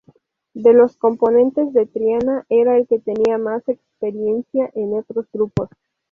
De 0.55 0.73
los 0.73 0.97
componentes 0.97 1.73
de 1.73 1.85
Triana 1.85 2.43
era 2.49 2.75
el 2.75 2.87
que 2.87 2.97
tenía 2.97 3.37
más 3.37 3.61
experiencia 3.69 4.71
en 4.73 4.95
otros 4.95 5.27
grupos. 5.31 5.69